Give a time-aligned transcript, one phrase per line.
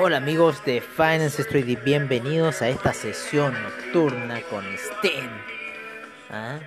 [0.00, 5.28] Hola amigos de Finance Street y bienvenidos a esta sesión nocturna con Sten.
[6.30, 6.60] ¿Ah?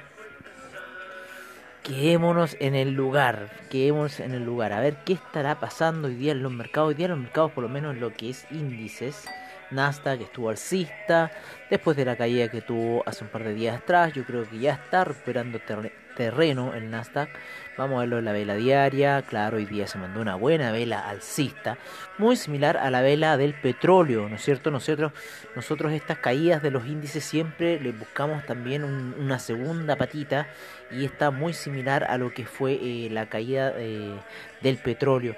[1.81, 4.73] Quedémonos en el lugar, quedémonos en el lugar.
[4.73, 6.89] A ver qué estará pasando hoy día en los mercados.
[6.89, 9.25] Hoy día en los mercados, por lo menos lo que es índices.
[9.71, 11.31] Nasdaq estuvo alcista
[11.69, 14.13] después de la caída que tuvo hace un par de días atrás.
[14.13, 17.29] Yo creo que ya está recuperando terre- terreno el Nasdaq.
[17.77, 19.21] Vamos a verlo en la vela diaria.
[19.21, 21.77] Claro, hoy día se mandó una buena vela alcista,
[22.17, 24.69] muy similar a la vela del petróleo, ¿no es cierto?
[24.71, 25.13] Nosotros,
[25.55, 30.47] nosotros estas caídas de los índices siempre le buscamos también un- una segunda patita
[30.91, 34.13] y está muy similar a lo que fue eh, la caída eh,
[34.61, 35.35] del petróleo.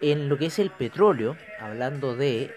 [0.00, 2.50] En lo que es el petróleo, hablando de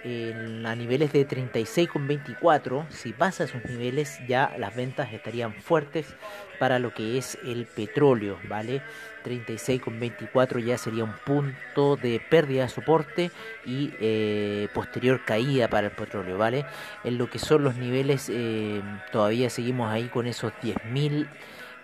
[0.66, 6.16] a niveles de 36,24, si pasa esos niveles ya las ventas estarían fuertes
[6.60, 8.82] para lo que es el petróleo, ¿vale?
[9.23, 13.32] 36,24 ya sería un punto de pérdida de soporte
[13.66, 16.66] y eh, posterior caída para el petróleo, ¿vale?
[17.06, 18.82] En lo que son los niveles, eh,
[19.14, 21.28] todavía seguimos ahí con esos 10.000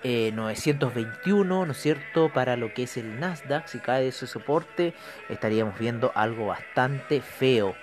[0.08, 2.32] eh, 921, ¿no es cierto?
[2.32, 4.94] Para lo que es el Nasdaq, si cae ese soporte,
[5.30, 7.76] estaríamos viendo algo bastante feo.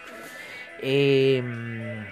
[0.80, 2.06] Em,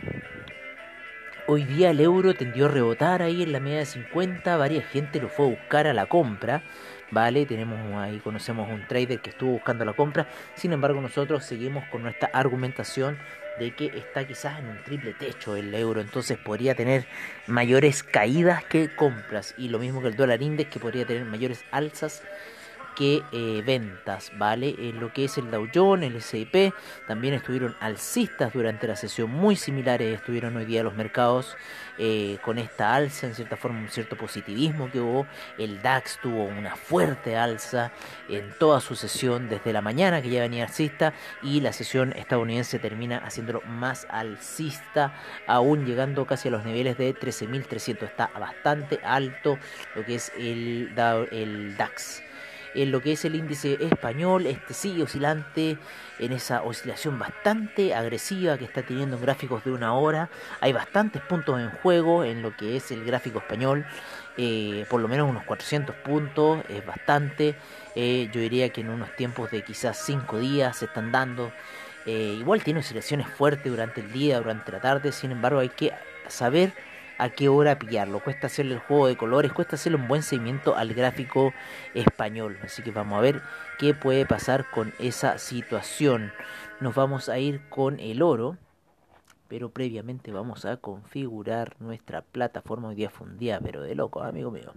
[1.46, 5.20] hoy día el euro tendió a rebotar ahí en la media de 50, varias gente
[5.20, 6.64] lo fue a buscar a la compra,
[7.12, 7.46] ¿vale?
[7.46, 10.26] Tenemos ahí, conocemos un trader que estuvo buscando la compra,
[10.56, 13.16] sin embargo nosotros seguimos con nuestra argumentación
[13.58, 17.04] de que está quizás en un triple techo el euro, entonces podría tener
[17.46, 21.64] mayores caídas que compras y lo mismo que el dólar index que podría tener mayores
[21.70, 22.22] alzas
[23.00, 24.74] que eh, ventas, ¿vale?
[24.78, 26.74] En lo que es el Dow Jones, el S&P,
[27.08, 31.56] también estuvieron alcistas durante la sesión, muy similares estuvieron hoy día los mercados
[31.96, 36.44] eh, con esta alza, en cierta forma un cierto positivismo que hubo, el DAX tuvo
[36.44, 37.90] una fuerte alza
[38.28, 42.78] en toda su sesión desde la mañana que ya venía alcista y la sesión estadounidense
[42.78, 45.14] termina haciéndolo más alcista,
[45.46, 49.58] aún llegando casi a los niveles de 13.300, está bastante alto
[49.94, 52.24] lo que es el, DAX
[52.74, 55.78] en lo que es el índice español, este sigue oscilante
[56.18, 60.28] en esa oscilación bastante agresiva que está teniendo en gráficos de una hora.
[60.60, 63.86] Hay bastantes puntos en juego en lo que es el gráfico español,
[64.36, 67.56] eh, por lo menos unos 400 puntos, es bastante.
[67.96, 71.52] Eh, yo diría que en unos tiempos de quizás 5 días se están dando.
[72.06, 75.92] Eh, igual tiene oscilaciones fuertes durante el día, durante la tarde, sin embargo hay que
[76.28, 76.72] saber
[77.20, 78.20] a qué hora pillarlo.
[78.20, 81.52] Cuesta hacerle el juego de colores, cuesta hacerle un buen seguimiento al gráfico
[81.92, 82.58] español.
[82.62, 83.42] Así que vamos a ver
[83.78, 86.32] qué puede pasar con esa situación.
[86.80, 88.56] Nos vamos a ir con el oro.
[89.48, 92.88] Pero previamente vamos a configurar nuestra plataforma.
[92.88, 94.72] Hoy día fue un día, pero de loco, amigo mío.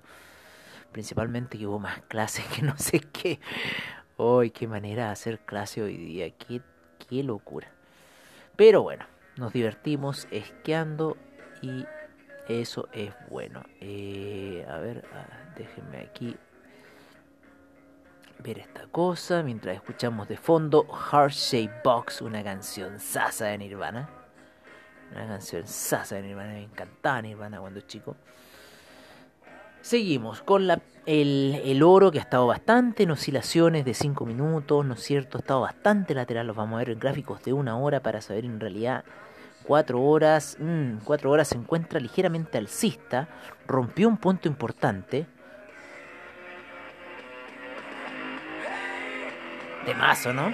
[0.92, 3.40] Principalmente que hubo más clases que no sé qué.
[4.18, 6.30] Hoy, qué manera de hacer clase hoy día.
[6.32, 6.62] Qué,
[7.08, 7.72] qué locura.
[8.56, 9.06] Pero bueno,
[9.38, 11.18] nos divertimos esquiando
[11.62, 11.86] y
[12.48, 13.64] eso es bueno.
[13.80, 16.36] Eh, a ver, ah, déjenme aquí
[18.40, 24.10] ver esta cosa mientras escuchamos de fondo Heart Shape Box, una canción sasa de Nirvana.
[25.12, 28.16] Una canción sasa de Nirvana, me encantaba Nirvana cuando chico.
[29.82, 34.86] Seguimos con la, el, el oro que ha estado bastante en oscilaciones de 5 minutos,
[34.86, 35.38] ¿no es cierto?
[35.38, 38.46] Ha estado bastante lateral, los vamos a ver en gráficos de una hora para saber
[38.46, 39.04] en realidad
[39.64, 40.58] 4 horas.
[41.04, 43.28] 4 horas se encuentra ligeramente alcista,
[43.68, 45.26] rompió un punto importante.
[49.86, 50.54] De mazo, ¿no?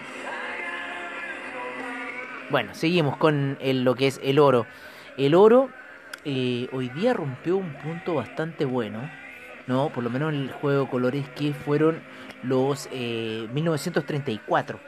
[2.50, 4.65] Bueno, seguimos con el- lo que es el oro.
[5.17, 5.69] El oro
[6.25, 9.09] eh, hoy día rompió un punto bastante bueno,
[9.67, 9.89] ¿no?
[9.89, 12.01] Por lo menos en el juego de colores que fueron
[12.44, 14.79] los eh, 1934.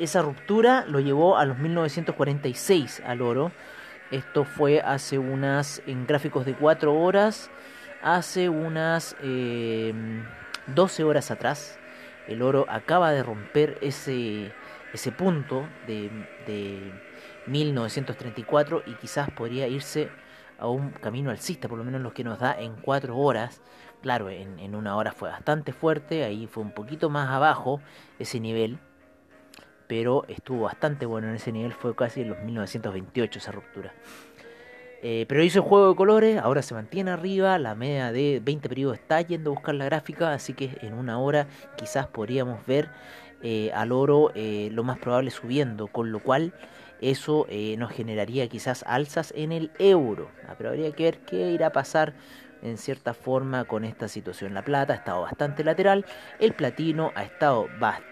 [0.00, 3.52] Esa ruptura lo llevó a los 1946 al oro.
[4.10, 7.50] Esto fue hace unas, en gráficos de 4 horas,
[8.00, 9.92] hace unas eh,
[10.68, 11.78] 12 horas atrás.
[12.26, 14.54] El oro acaba de romper ese,
[14.94, 16.10] ese punto de,
[16.46, 16.80] de
[17.46, 20.08] 1934 y quizás podría irse
[20.58, 23.60] a un camino alcista, por lo menos lo que nos da en cuatro horas.
[24.00, 27.82] Claro, en, en una hora fue bastante fuerte, ahí fue un poquito más abajo
[28.18, 28.78] ese nivel,
[29.90, 33.92] pero estuvo bastante bueno en ese nivel, fue casi en los 1928 esa ruptura.
[35.02, 38.68] Eh, pero hizo el juego de colores, ahora se mantiene arriba, la media de 20
[38.68, 42.88] periodos está yendo a buscar la gráfica, así que en una hora quizás podríamos ver
[43.42, 46.54] eh, al oro eh, lo más probable subiendo, con lo cual
[47.00, 50.30] eso nos generaría quizás alzas en el euro.
[50.46, 52.14] Ah, pero habría que ver qué irá a pasar
[52.62, 54.54] en cierta forma con esta situación.
[54.54, 56.06] La plata ha estado bastante lateral,
[56.38, 58.09] el platino ha estado bastante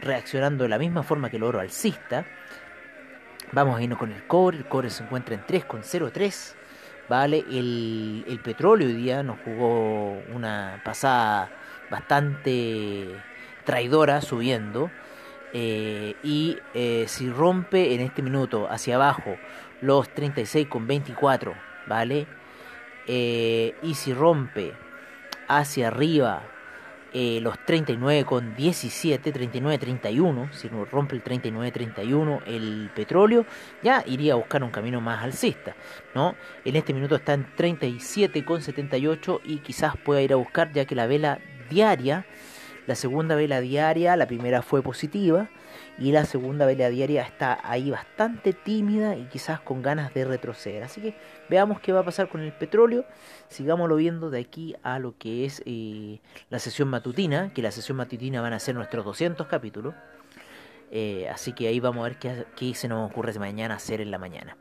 [0.00, 2.26] reaccionando de la misma forma que el oro alcista.
[3.52, 6.54] Vamos a irnos con el cobre, el cobre se encuentra en 3,03.
[7.08, 11.50] Vale, el, el petróleo hoy día nos jugó una pasada
[11.90, 13.16] bastante
[13.64, 14.90] traidora subiendo.
[15.52, 19.36] Eh, y eh, si rompe en este minuto hacia abajo
[19.80, 21.54] los 36,24,
[21.86, 22.26] ¿vale?
[23.06, 24.74] Eh, y si rompe
[25.48, 26.42] hacia arriba
[27.12, 33.46] eh, los 39,17, 39,31, si no rompe el 39,31 el petróleo,
[33.82, 35.74] ya iría a buscar un camino más alcista,
[36.14, 36.34] ¿no?
[36.64, 41.06] En este minuto está en 37,78 y quizás pueda ir a buscar ya que la
[41.06, 41.38] vela
[41.70, 42.26] diaria
[42.86, 45.48] la segunda vela diaria, la primera fue positiva
[45.98, 50.82] y la segunda vela diaria está ahí bastante tímida y quizás con ganas de retroceder.
[50.82, 51.14] Así que
[51.48, 53.04] veamos qué va a pasar con el petróleo.
[53.48, 56.20] Sigámoslo viendo de aquí a lo que es eh,
[56.50, 59.94] la sesión matutina, que la sesión matutina van a ser nuestros 200 capítulos.
[60.90, 64.10] Eh, así que ahí vamos a ver qué, qué se nos ocurre mañana hacer en
[64.10, 64.56] la mañana.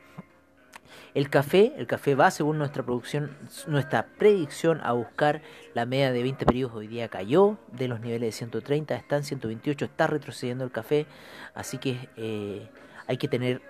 [1.16, 3.32] El café, el café va según nuestra producción,
[3.68, 5.42] nuestra predicción a buscar
[5.74, 9.24] la media de 20 periodos hoy día cayó de los niveles de 130, está en
[9.24, 11.06] 128, está retrocediendo el café,
[11.54, 12.68] así que eh,
[13.08, 13.62] hay que tener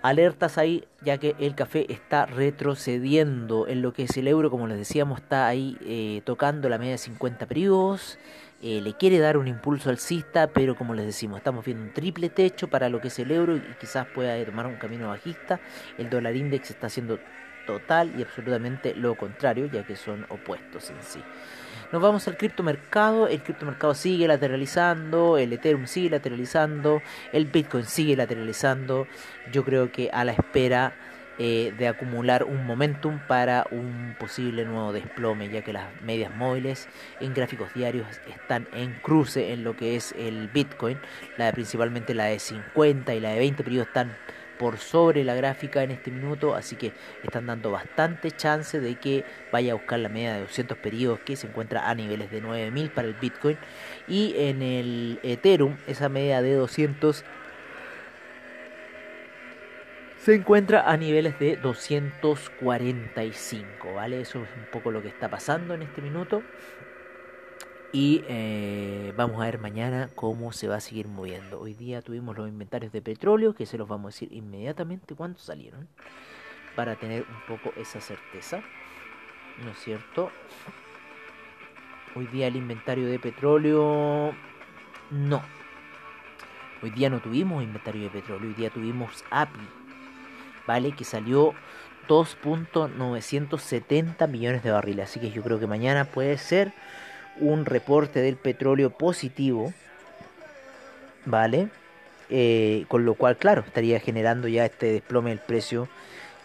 [0.00, 4.66] alertas ahí ya que el café está retrocediendo en lo que es el euro, como
[4.66, 8.18] les decíamos, está ahí eh, tocando la media de 50 periodos.
[8.64, 12.28] Eh, le quiere dar un impulso alcista, pero como les decimos, estamos viendo un triple
[12.28, 15.58] techo para lo que es el euro y quizás pueda tomar un camino bajista.
[15.98, 17.18] El dólar index está haciendo
[17.66, 21.20] total y absolutamente lo contrario, ya que son opuestos en sí.
[21.90, 28.16] Nos vamos al criptomercado, el criptomercado sigue lateralizando, el Ethereum sigue lateralizando, el Bitcoin sigue
[28.16, 29.08] lateralizando.
[29.50, 30.94] Yo creo que a la espera
[31.38, 36.88] eh, de acumular un momentum para un posible nuevo desplome, ya que las medias móviles
[37.20, 40.98] en gráficos diarios están en cruce en lo que es el Bitcoin,
[41.38, 44.16] la de, principalmente la de 50 y la de 20 periodos están
[44.58, 46.92] por sobre la gráfica en este minuto, así que
[47.24, 51.34] están dando bastante chance de que vaya a buscar la media de 200 periodos que
[51.34, 53.58] se encuentra a niveles de 9000 para el Bitcoin.
[54.06, 57.24] Y en el Ethereum esa media de 200
[60.24, 64.20] se encuentra a niveles de 245, ¿vale?
[64.20, 66.44] Eso es un poco lo que está pasando en este minuto.
[67.92, 71.58] Y eh, vamos a ver mañana cómo se va a seguir moviendo.
[71.60, 75.42] Hoy día tuvimos los inventarios de petróleo, que se los vamos a decir inmediatamente cuántos
[75.42, 75.88] salieron,
[76.76, 78.62] para tener un poco esa certeza.
[79.64, 80.30] ¿No es cierto?
[82.14, 84.32] Hoy día el inventario de petróleo...
[85.10, 85.42] No.
[86.80, 89.81] Hoy día no tuvimos inventario de petróleo, hoy día tuvimos API,
[90.66, 90.92] ¿vale?
[90.92, 91.54] Que salió
[92.08, 95.10] 2.970 millones de barriles.
[95.10, 96.72] Así que yo creo que mañana puede ser
[97.40, 99.72] un reporte del petróleo positivo,
[101.24, 101.68] ¿vale?
[102.30, 105.88] Eh, con lo cual, claro, estaría generando ya este desplome del precio,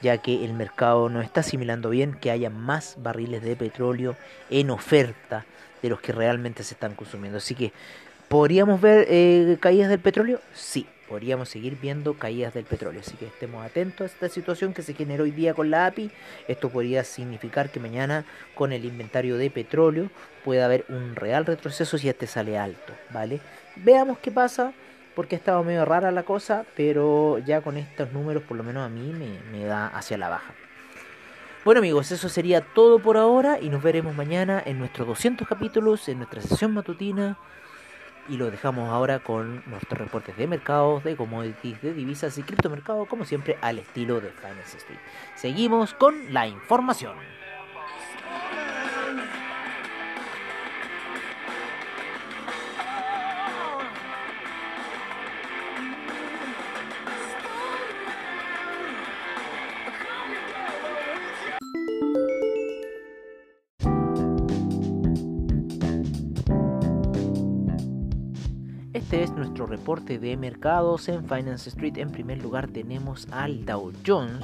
[0.02, 4.16] ya que el mercado no está asimilando bien que haya más barriles de petróleo
[4.50, 5.46] en oferta
[5.82, 7.38] de los que realmente se están consumiendo.
[7.38, 7.72] Así que,
[8.28, 10.40] ¿podríamos ver eh, caídas del petróleo?
[10.54, 13.02] Sí, podríamos seguir viendo caídas del petróleo.
[13.02, 16.12] Así que estemos atentos a esta situación que se generó hoy día con la API.
[16.48, 20.10] Esto podría significar que mañana con el inventario de petróleo
[20.44, 23.40] pueda haber un real retroceso si este sale alto, ¿vale?
[23.78, 24.74] Veamos qué pasa,
[25.16, 28.86] porque ha estado medio rara la cosa, pero ya con estos números por lo menos
[28.86, 30.54] a mí me, me da hacia la baja.
[31.66, 36.08] Bueno amigos, eso sería todo por ahora y nos veremos mañana en nuestros 200 capítulos,
[36.08, 37.38] en nuestra sesión matutina
[38.30, 43.06] y lo dejamos ahora con nuestros reportes de mercados, de commodities, de divisas y criptomercado,
[43.06, 45.00] como siempre al estilo de Finance Street.
[45.36, 47.16] Seguimos con la información.
[69.96, 71.08] De mercados.
[71.08, 71.98] En Finance Street.
[71.98, 74.44] En primer lugar tenemos al Dow Jones,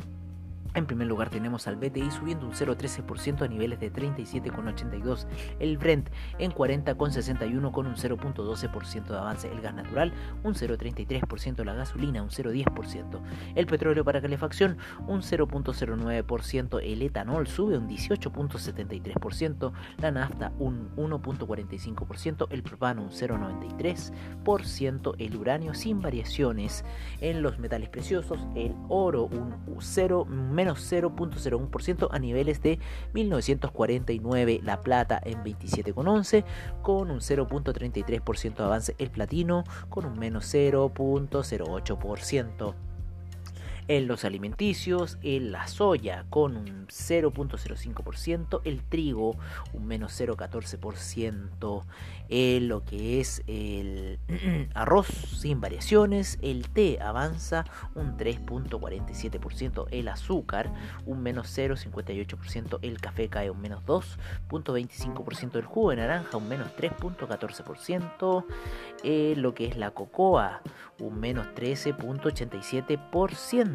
[0.73, 5.27] En primer lugar tenemos al BTI subiendo un 0,13% a niveles de 37,82.
[5.59, 6.09] El Brent
[6.39, 9.51] en 40,61 con un 0,12% de avance.
[9.51, 10.13] El gas natural
[10.43, 11.65] un 0,33%.
[11.65, 13.19] La gasolina un 0,10%.
[13.55, 16.79] El petróleo para calefacción un 0,09%.
[16.81, 19.73] El etanol sube un 18,73%.
[19.97, 22.47] La nafta un 1,45%.
[22.49, 25.15] El propano un 0,93%.
[25.19, 26.85] El uranio sin variaciones.
[27.19, 30.25] En los metales preciosos el oro un 0,
[30.61, 32.77] menos 0.01% a niveles de
[33.13, 36.43] 1949, la plata en 27,11
[36.83, 42.90] con un 0.33% de avance, el platino con un menos 0.08%
[43.87, 49.37] en los alimenticios, en la soya con un 0.05%, el trigo
[49.73, 51.83] un menos 0.14%,
[52.29, 54.19] en lo que es el
[54.73, 60.71] arroz sin variaciones, el té avanza un 3.47%, el azúcar
[61.05, 66.69] un menos 0.58%, el café cae un menos 2.25%, el jugo de naranja un menos
[66.77, 68.45] 3.14%,
[69.35, 70.61] lo que es la cocoa
[70.99, 73.70] un menos 13.87%,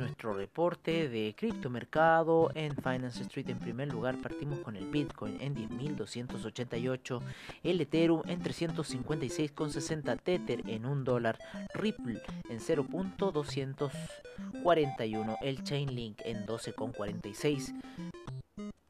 [0.02, 3.48] Nuestro reporte de criptomercado en Finance Street.
[3.50, 7.22] En primer lugar, partimos con el Bitcoin en 10.288,
[7.64, 11.38] el Ethereum en 356,60, Tether en 1 dólar,
[11.76, 17.76] Ripple en 0.241, el Chainlink en 12,46